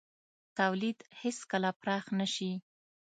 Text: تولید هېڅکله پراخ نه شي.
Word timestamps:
تولید 0.57 0.99
هېڅکله 1.21 1.69
پراخ 1.81 2.05
نه 2.19 2.27
شي. 2.33 2.51